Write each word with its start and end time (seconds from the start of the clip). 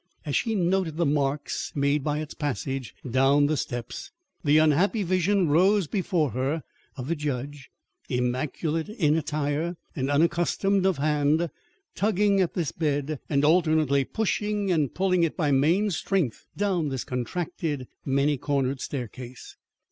As 0.25 0.35
she 0.35 0.55
noted 0.55 0.97
the 0.97 1.05
marks 1.05 1.71
made 1.75 2.03
by 2.03 2.17
its 2.21 2.33
passage 2.33 2.95
down 3.07 3.45
the 3.45 3.55
steps, 3.55 4.09
the 4.43 4.57
unhappy 4.57 5.03
vision 5.03 5.47
rose 5.47 5.85
before 5.85 6.31
her 6.31 6.63
of 6.95 7.07
the 7.07 7.15
judge, 7.15 7.69
immaculate 8.09 8.89
in 8.89 9.15
attire 9.15 9.77
and 9.95 10.09
unaccustomed 10.09 10.87
of 10.87 10.97
hand, 10.97 11.51
tugging 11.93 12.41
at 12.41 12.55
this 12.55 12.71
bed 12.71 13.19
and 13.29 13.45
alternately 13.45 14.03
pushing 14.03 14.71
and 14.71 14.95
pulling 14.95 15.21
it 15.21 15.37
by 15.37 15.51
main 15.51 15.91
strength 15.91 16.47
down 16.57 16.89
this 16.89 17.03
contracted, 17.03 17.87
many 18.03 18.37
cornered 18.37 18.81
staircase. 18.81 19.55